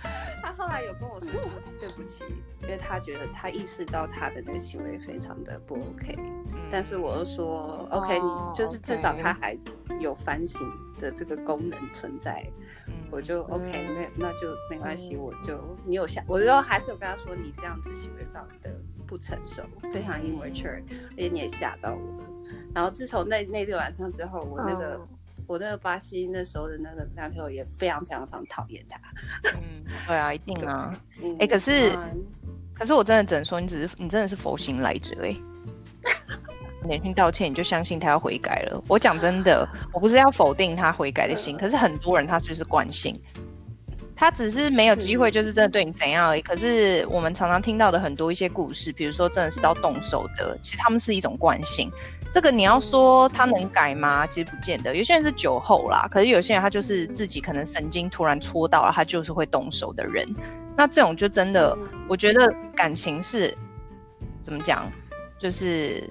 [0.42, 1.30] 他后来有跟我说
[1.80, 2.26] 对不起，
[2.62, 6.16] 因为他觉得他意识到他的那个行为非常的不 OK，
[6.54, 9.58] 嗯，但是我又说 OK，你就是至少他还
[10.00, 10.68] 有反省
[11.00, 12.46] 的这个功能存在，
[12.88, 18.70] 嗯，我就 OK，那，嗯，那就没关系，我就你有想，我就还是有跟他说你这样子行为上的。
[19.08, 19.62] 不成熟，
[19.92, 22.30] 非常 immature，而且你也吓到我了。
[22.74, 25.02] 然后自从那那个晚上之后，我那个、oh.
[25.52, 28.98] 我那个巴西那时候的那个男朋友也非常非常非常讨厌他。
[29.56, 30.94] 嗯，对啊，一定啊。
[30.94, 32.24] 哎、嗯欸，可是、嗯、
[32.74, 35.36] 可是我真的只能说，你只是你真的是佛心来着哎。
[36.86, 38.82] 连续道歉，你就相信他要悔改了？
[38.88, 43.22] 我讲真的，我不是要否定他悔改的心，可是很多人他就是惯性。
[44.16, 46.42] 他只是没有机会，就是真的对你怎样而已。
[46.42, 51.92] 可是我们常常听到的很多一些故事，比如说真的是到动手的，其实他们是一种惯性。
[52.32, 54.26] 这个你要说他能改吗？
[54.26, 54.96] 其实不见得。
[54.96, 60.28] 有些人是酒后啦，可是有些人他就是自己可能神经突然戳到了，他就是会动手的人。
[60.78, 63.54] 那这种就真的，我觉得感情是
[64.42, 64.90] 怎么讲？
[65.38, 66.10] 就是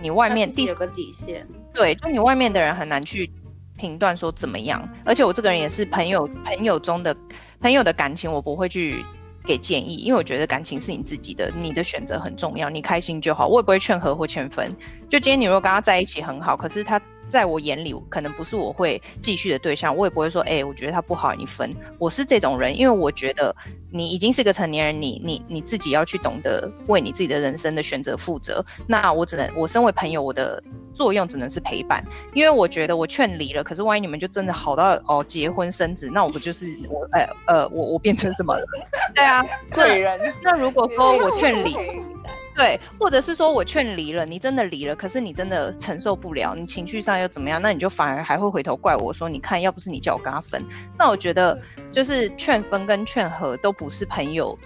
[0.00, 3.30] 你外面第有个底线，对，就你外面的人很难去。
[3.76, 4.88] 评断说怎么样？
[5.04, 7.14] 而且我这个人也是朋友，朋友中的
[7.60, 9.04] 朋友的感情，我不会去
[9.46, 13.46] 给建议，因为我觉得感情是你自己的，你的选择很重要，你开心就好。
[13.46, 14.74] 我也不会劝和或劝分。
[15.08, 21.74] 就今天你如果跟他在一起很好，可是他在我眼里可能不是我会继续的对象，我也不会说，哎、欸，我觉得他不好，你分。
[21.98, 23.54] 我是这种人，因为我觉得
[23.90, 28.64] 你已经是个成年人，你你你自己要去懂得为你自己的人生的选择负责。
[28.86, 30.62] 那我只能，我身为朋友，我的。
[30.94, 38.64] 作用只能是陪伴，因为我觉得我劝离了，可是万一你们就真的好到哦结婚生子，那我不就是我呃呃我我变成什么了？
[39.12, 40.32] 对啊，罪人。
[40.40, 41.74] 那如果说我劝离，
[42.54, 47.60] 对，或者是说我劝离了，你真的离了，可是你真的承受不了，你情绪上又怎么样？
[47.60, 50.64] 那你就反而还会回头怪我说，你看要不是你叫我跟他分，
[50.96, 54.56] 那我觉得就是劝分跟劝和都不是朋友。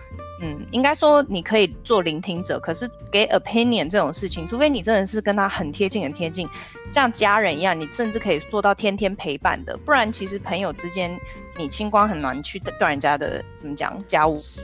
[0.40, 6.48] 嗯，应该说你可以做聆听者，可是给 opinion 这种事情，除非你真的是跟他很贴近、很贴近，
[6.90, 9.76] 像家人一样，你甚至可以做到天天陪伴的。
[9.78, 11.18] 不然，其实朋友之间，
[11.56, 14.38] 你清光很难去断人家的怎么讲家务。
[14.38, 14.62] 是。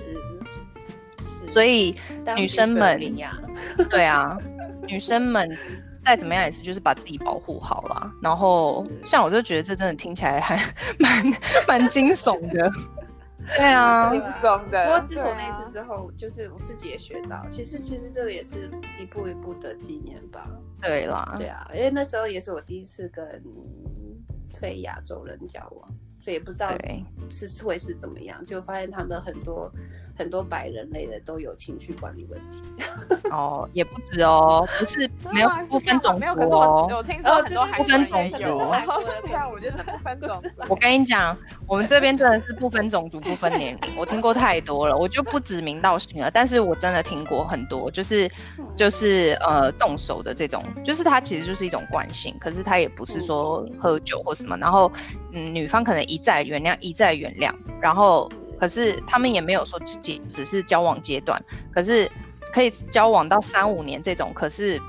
[1.52, 1.94] 所以
[2.36, 3.00] 女生们，
[3.90, 4.36] 对啊，
[4.86, 5.48] 女生们
[6.04, 8.12] 再怎么样也是就是把自己保护好了。
[8.22, 10.56] 然后，像我就觉得这真的听起来还
[10.98, 11.34] 蛮
[11.66, 12.70] 蛮惊悚的。
[13.56, 14.84] 对啊，惊悚的。
[14.86, 20.48] 不过自从那次之后，就是我自己也学到，其实其实这也是一步一步的经验吧。
[20.80, 23.42] 对啦，对啊，因为那时候也是我第一次跟
[24.48, 26.70] 非亚洲人交往，所以也不知道
[27.28, 29.70] 是会是怎么样，就发现他们很多。
[30.16, 32.62] 很多白人类的都有情绪管理问题
[33.30, 38.38] 哦，也不止哦，不是没有不分种族哦，我听说很多不分种族，
[39.26, 40.62] 对啊，我觉得不分种族。
[40.68, 46.30] 我跟你讲，我们这边真的是不分种族、不分年龄，我听过太多了，我就不指名道姓了。
[46.30, 48.30] 但是我真的听过很多，就是
[48.76, 54.92] 就是呃动手的这种，就是它其实就是一种惯性，可是它也不是说喝酒或什么，然后
[55.32, 58.30] 嗯，女方可能一再原谅，一再原谅，然后。
[58.64, 61.38] 可是他们也没有说只只是交往阶段，
[61.70, 62.10] 可是
[62.50, 64.80] 可以交往到三五年这种，可是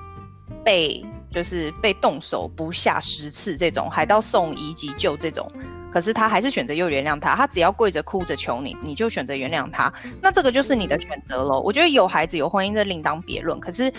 [0.63, 5.51] 被就是被动手不下十次这种，还到送医急救这种，
[5.91, 11.59] 可是他还是选择又原谅他，他只要跪着哭着求你，你就选择原谅他，那这个就是你的选择喽。
[11.59, 13.91] 我觉得有孩子有婚姻这另当别论，可是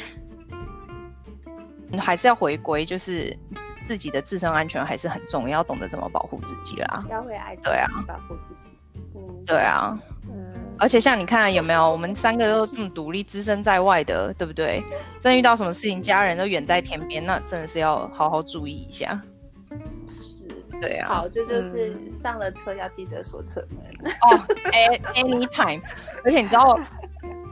[1.99, 3.39] 还是要回归，就是
[3.85, 7.05] 自己的自身安全还是很重要，要懂得怎么保护自己啦。
[7.11, 8.73] 要会爱自己，对啊，保护自己。
[9.47, 9.97] 对啊，
[10.29, 14.83] 嗯，而且像你看有没有，我们三个都这么独立，置身在外的，对不对？
[15.21, 19.21] 真遇到什么事情，家人都远在天边，那真的是要好好注意一下。
[20.09, 20.45] 是，
[20.81, 21.09] 对啊。
[21.09, 24.13] 好，这就是上了车要记得锁车门。
[24.23, 24.43] 哦
[25.15, 25.81] ，anytime。
[26.25, 26.79] 而且你知道，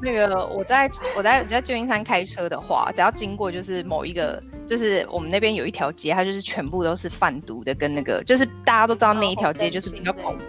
[0.03, 10.43] 那个我在我在我在旧金山开车的话，只要经过就是某一个，就是我们那边有一条街，它就是全部都是贩毒的，跟那个就是大家都知道那一条街就是比较恐怖。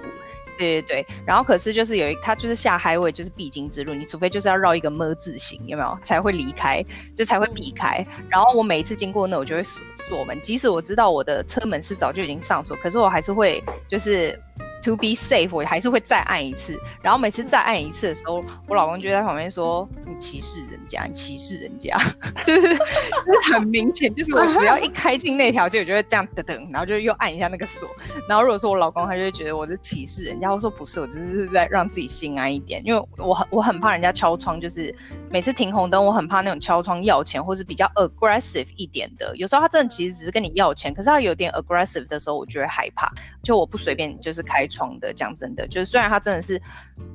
[0.57, 5.97] 对对对，然后可是就是有一，它就是下 highway 就是必经之路，你除非就是要绕一个么字形，有没有？
[6.03, 6.83] 才会离开，
[7.15, 8.05] 就才会避开。
[8.29, 14.39] 然后我每一次经过那，我就会锁锁门，即使我知道我的车门是早就已经上锁，可是我还是会就是
[14.85, 16.79] to be safe，我还是会再按一次。
[17.01, 21.97] 然后每次再按一次的时候，我老公就在旁边说：“你歧视人家，你歧视人家。”
[22.45, 27.89] 就是就是很明显，就是我只要一开进那条街，我就会这样噔噔，然后就又按一下那个锁。
[28.29, 30.51] 然后如果说我老公，他就会觉得我是歧视人家。
[30.51, 34.93] 我说不是，我只是在让自己心安一点，因为我很我很怕人家敲窗，就是
[35.29, 39.35] 每次停红灯，我很怕那种敲窗要钱或是比较 aggressive 一点的。
[39.35, 43.11] 有时候他真的其实只是跟你要钱，可是他有点 aggressive 的时候，我就会害怕。
[43.45, 46.59] 就我不随便就是开窗的，讲真的，就是虽然他真的是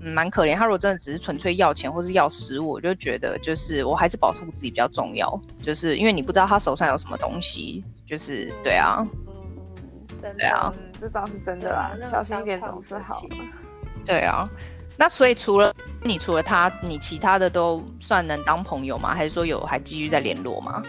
[0.01, 13.21] 嗯蛮可怜，他如果真的只是纯粹要钱或是要食物，我就觉得就是我还是保护自己比较重要，就是因为你不知道他手上有什么东西，就是对啊，嗯，真的，对啊，这倒是真的啦，小心一点总是好。
[14.07, 14.49] 对啊，
[14.97, 19.15] 那所以除了你除了他，你其他的都算能当朋友吗？
[19.15, 20.83] 还是说有还继续在联络吗？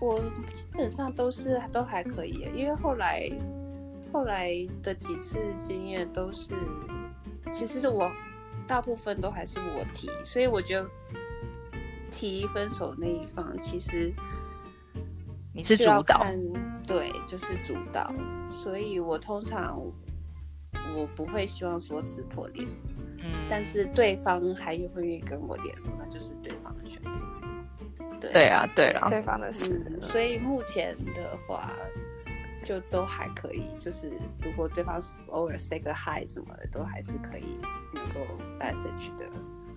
[0.00, 0.18] 我
[0.52, 3.28] 基本上都是都还可以，因为后来
[4.12, 4.50] 后来
[4.82, 6.52] 的几次经验都是，
[7.52, 8.10] 其实我
[8.66, 10.86] 大部分都还是我提，所以我觉得
[12.10, 14.12] 提分手那一方其实
[15.54, 16.26] 你是主导，
[16.86, 18.12] 对，就是主导，
[18.50, 19.80] 所以我通常。
[20.96, 22.66] 我不会希望说撕破脸，
[23.18, 27.24] 嗯，但是对方还愿不愿意跟我联络，那就是对方的选择。
[28.20, 29.80] 对对啊，对啊，对方的事。
[29.86, 31.70] 嗯，所以目前的话，
[32.72, 33.66] 就都还可以。
[33.78, 34.12] 就是
[34.42, 37.58] 如果对方偶尔 say 个 hi 什么的，都还是可以
[37.92, 38.20] 能够
[38.58, 39.26] message 的。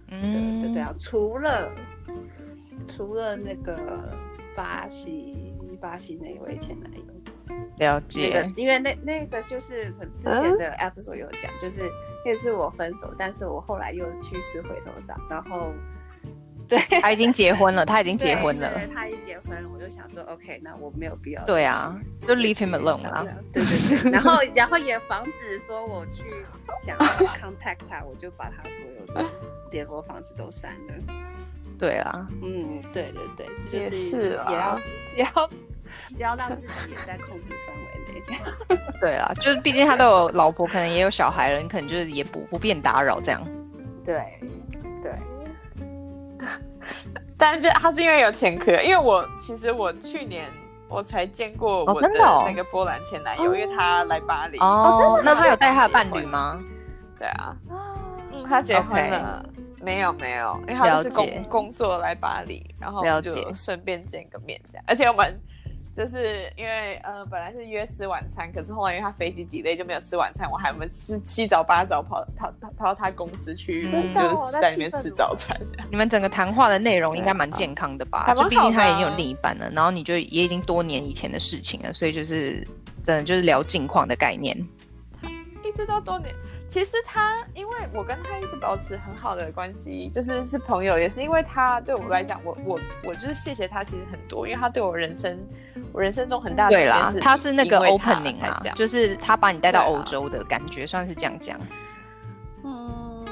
[0.10, 0.94] 嗯，对，对啊。
[0.98, 1.72] 除了
[2.88, 4.16] 除了那个
[4.56, 7.06] 巴西巴西那一位前男友。
[7.78, 11.82] 了解，那个、因为那那个就是很之前的 episode 有讲，嗯、就是
[12.26, 15.74] 那个是我分手，但是我后来又去吃回头草，然后
[16.68, 21.96] 对，他已经结婚了，他已经结婚了，对，他已经结婚了，我就想说，OK，那我没有必要，对啊，
[22.28, 26.24] 就 leave him alone 啦，对对对，然后然后也防止说我去
[26.84, 29.30] 想要 contact 他，我就把他所有的
[29.72, 31.14] 联络方式都删了，
[31.80, 34.80] 对啊，嗯，对对对，也是啊，也要
[35.18, 35.50] 也要。
[36.16, 38.80] 不要让自己也在控制范围内。
[39.00, 43.42] 对啊，就是毕竟他都有老婆，可能也有小孩了，你可能就是也不不便打扰这样。
[44.04, 44.50] 对对。
[47.38, 50.52] 但是他是因为有前科，因为我其实我去年
[50.88, 52.10] 我才见过我的
[52.46, 54.58] 那个波兰前男友，哦、因为他来巴黎。
[54.60, 56.60] 哦，那他有带他的伴侣吗？
[57.18, 59.44] 对啊，嗯，他结婚了。
[59.46, 59.84] Okay.
[59.84, 65.40] 没有没有，因为他是工工作来巴黎，然后就顺便见个面这样，而且我们。
[65.96, 75.58] 就是因为呃本来是约吃晚餐，可是后来因为他飞机 delay 就没有吃晚餐，我还我们吃七早八早跑跑跑跑到他公司去，嗯、就是在里面吃早餐。
[75.90, 78.34] 你们整个谈话的内容应该蛮健康的吧？
[78.36, 82.60] 就毕竟他已经有另一半了，然后你就也已经多年以前的事情了，所以就是
[83.02, 84.58] 真的就是聊近况的概念。
[85.64, 86.36] 一直到多年。
[86.76, 95.40] 其实他，因为我跟他一直保持很好的关系，就是是朋友，也是因为他对我来讲，我我我就是谢谢他，其实很多，因为他对我人生，
[95.94, 96.72] 我人生中很大的。
[96.72, 101.58] 对啦，他是那个 opening 啊，就是他把你带到欧洲的感觉，算是这样讲。
[102.66, 103.26] 嗯，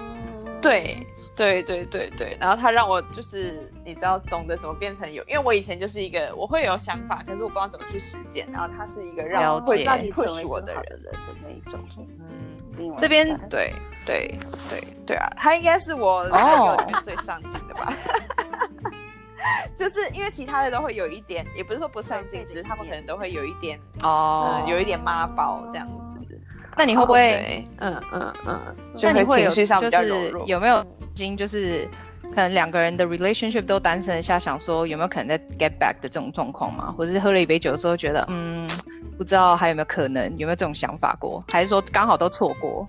[0.61, 11.11] 对对对对对，然后他让我就是你知道懂得怎么变成有，因为我以前就是一个我会有想法，可是我不知道怎么去实践，然后他是一个让我会让你 push 我的人的
[11.43, 11.77] 那一种。
[11.97, 12.52] 嗯。
[12.99, 13.73] 这边对
[14.05, 14.37] 对
[14.69, 17.93] 对对啊，他应该是我朋友里面最上进的吧？
[19.75, 26.17] 就是因为其他的都会有一点，也不是说不上进，只是他们可能都会有一点哦，有一点妈宝这样子。
[26.75, 27.67] 那你会不会？
[27.79, 31.87] 嗯嗯嗯，那你会有就是有没有已经就是
[32.29, 36.91] 可能两个人的 relationship 都单身一下，想说有没有可能在 get back 的这种状况嘛？
[36.91, 38.69] 或者是喝了一杯酒之后觉得嗯。
[39.15, 41.41] 不知道还有没有可能，有没有这种想法过？
[41.49, 42.85] 还是说刚好都错过？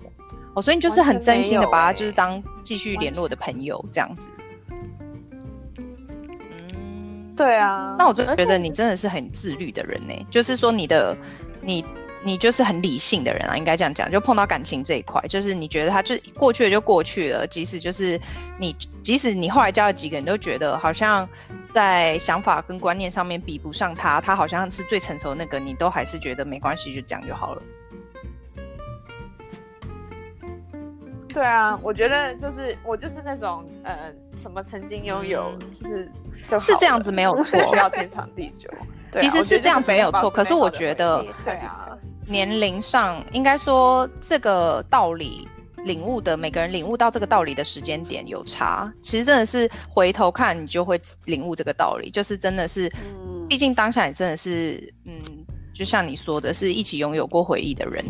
[0.55, 4.27] 哦，所以你就是很真心的把他就是当继续联络的朋友这样子。
[6.57, 7.95] 嗯，对啊。
[7.99, 10.13] 那我真的觉得你真的是很自律的人呢。
[10.17, 11.15] 且就是说你的
[11.61, 11.85] 你
[12.25, 14.11] 你就是很理性的人啊，应该这样讲。
[14.11, 18.19] 就碰到感情这一块，就是你觉得他就过去了就过去了，即使就是
[18.59, 21.29] 你即使你后来交了几个人，都觉得好像。
[21.67, 27.61] 在想法跟观念上面比不上他，他好像是最成熟的那个，你都还是觉得没关系，就这样就好了。
[31.33, 36.09] 对啊，我觉得就是我就是那种呃，什么曾经拥有，就是
[36.47, 38.69] 就是这样子没有错， 需要天长地久。
[39.11, 41.89] 对啊，其实是这样子没有错，可是我觉得，对啊，
[42.27, 45.47] 年龄上应该说这个道理。
[45.85, 52.91] 领悟的每个人领悟到这个道理的时间点有差，其实真的是回头看你就会领悟这个道理，就是真的是，
[53.47, 55.21] 毕竟当下你真的是，嗯，
[55.75, 58.03] 就像你说的，是一起拥有过回忆的人，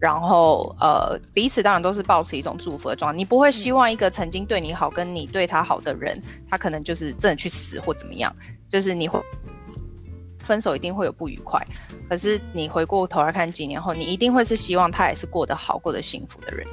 [0.00, 3.16] 然后呃，彼此当然都是保持一种祝福的状态。
[3.18, 8.34] 你不会希望一个曾经对你好、跟你对他好的人，他可能就是真的去死或怎么样，
[8.70, 9.20] 就是你会
[10.48, 11.62] 分手一定会有不愉快。
[12.08, 16.66] 可是你回过头来看，几年后，你一定会是希望他也是过得好、过得幸福的人。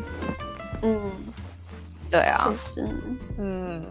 [0.82, 1.12] 嗯，
[2.10, 2.86] 对啊，是，
[3.40, 3.86] 嗯。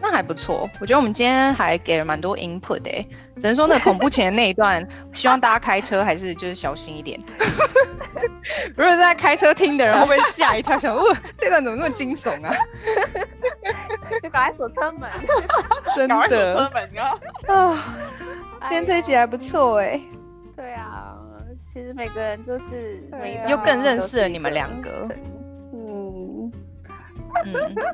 [0.00, 7.20] 那还不错，我觉得我们今天还给了蛮多 input 的，只能说那恐怖前的那一段， 希望大家开车还是就是小心一点。
[8.76, 11.02] 如果在开车听的人会不会吓一跳，想，哦，
[11.36, 12.54] 这段怎么那么惊悚啊？
[14.22, 15.10] 就赶快锁车门，
[15.96, 17.18] 真的，赶快锁车门啊！
[17.48, 17.96] 啊，
[18.68, 20.00] 今天这一集还不错哎。
[20.54, 21.16] 对啊，
[21.74, 23.02] 其实每个人就是
[23.48, 25.08] 又更认识了你们两个。
[27.44, 27.74] 嗯嗯。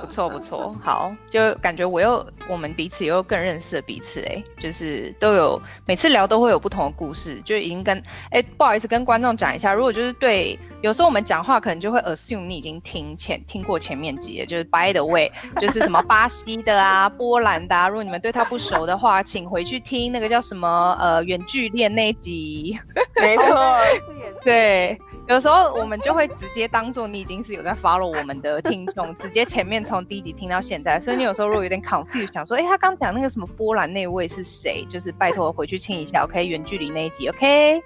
[0.00, 8.00] 不错不错，好，就感觉我又我们彼此又更认识了彼此哎，就是都有每次聊都会有不同的故事，就已经跟
[8.30, 22.78] 哎不好意思跟观众讲一下，如果就是对有时候我们讲话可能就会 assume 你已经听前听过前面集，就是 by the way，就是什么巴西的啊、波兰的啊，如果你们对他不熟的话，请回去听那个叫什么呃远距恋那一集，
[23.20, 23.76] 没错，
[24.44, 24.96] 对。
[25.28, 34.86] 有时候我们就会直接当做你已经是有在 follow 我们的听众，直接前面从第一集听到现在，所以你有时候如果有点 confused，想说，哎、欸，他刚讲那个什么波兰那位是谁？
[34.88, 36.46] 就是拜托回去听一下，OK？
[36.46, 37.82] 远距离那一集，OK？OK，、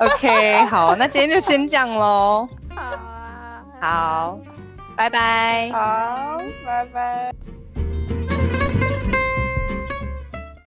[0.00, 0.56] okay?
[0.60, 2.48] okay, 好，那今天就先这样喽。
[2.74, 4.38] 好啊，好，
[4.96, 5.70] 拜拜。
[5.70, 7.32] 好，拜拜。